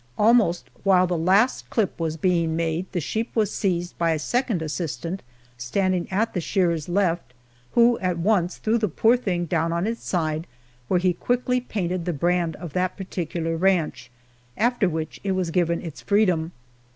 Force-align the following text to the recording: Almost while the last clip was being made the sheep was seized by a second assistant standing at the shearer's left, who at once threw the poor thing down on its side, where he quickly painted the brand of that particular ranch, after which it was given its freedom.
Almost 0.17 0.67
while 0.81 1.05
the 1.05 1.15
last 1.15 1.69
clip 1.69 1.99
was 1.99 2.17
being 2.17 2.55
made 2.55 2.91
the 2.91 2.99
sheep 2.99 3.29
was 3.35 3.53
seized 3.53 3.95
by 3.99 4.13
a 4.13 4.17
second 4.17 4.63
assistant 4.63 5.21
standing 5.59 6.11
at 6.11 6.33
the 6.33 6.41
shearer's 6.41 6.89
left, 6.89 7.35
who 7.73 7.99
at 7.99 8.17
once 8.17 8.57
threw 8.57 8.79
the 8.79 8.87
poor 8.87 9.15
thing 9.15 9.45
down 9.45 9.71
on 9.71 9.85
its 9.85 10.03
side, 10.03 10.47
where 10.87 10.99
he 10.99 11.13
quickly 11.13 11.61
painted 11.61 12.05
the 12.05 12.13
brand 12.13 12.55
of 12.55 12.73
that 12.73 12.97
particular 12.97 13.55
ranch, 13.55 14.09
after 14.57 14.89
which 14.89 15.19
it 15.23 15.33
was 15.33 15.51
given 15.51 15.79
its 15.83 16.01
freedom. 16.01 16.51